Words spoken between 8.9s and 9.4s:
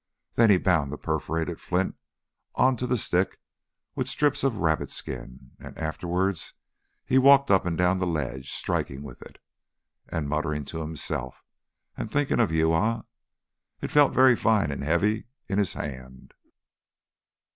with it,